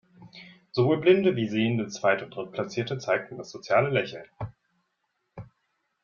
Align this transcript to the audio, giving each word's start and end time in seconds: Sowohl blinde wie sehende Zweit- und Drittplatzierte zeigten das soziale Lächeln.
Sowohl 0.71 0.97
blinde 0.99 1.35
wie 1.35 1.47
sehende 1.47 1.87
Zweit- 1.87 2.23
und 2.23 2.35
Drittplatzierte 2.35 2.97
zeigten 2.97 3.37
das 3.37 3.51
soziale 3.51 3.91
Lächeln. 3.91 4.27